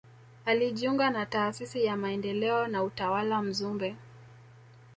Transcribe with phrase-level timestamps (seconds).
[0.45, 3.95] Alijiunga na taasisi ya maendeleo na utawala Mzumbe